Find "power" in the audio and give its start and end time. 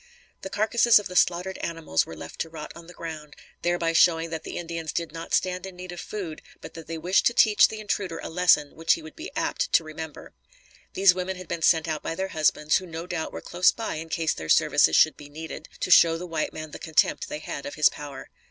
17.89-18.31